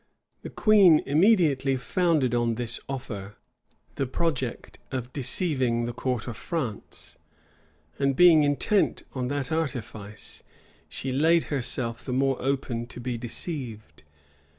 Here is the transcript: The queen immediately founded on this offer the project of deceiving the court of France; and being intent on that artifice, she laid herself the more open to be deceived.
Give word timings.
The 0.41 0.49
queen 0.49 1.03
immediately 1.05 1.77
founded 1.77 2.33
on 2.33 2.55
this 2.55 2.79
offer 2.89 3.35
the 3.97 4.07
project 4.07 4.79
of 4.91 5.13
deceiving 5.13 5.85
the 5.85 5.93
court 5.93 6.25
of 6.25 6.35
France; 6.37 7.19
and 7.99 8.15
being 8.15 8.41
intent 8.41 9.03
on 9.13 9.27
that 9.27 9.51
artifice, 9.51 10.41
she 10.89 11.11
laid 11.11 11.43
herself 11.53 12.03
the 12.03 12.13
more 12.13 12.41
open 12.41 12.87
to 12.87 12.99
be 12.99 13.15
deceived. 13.15 14.01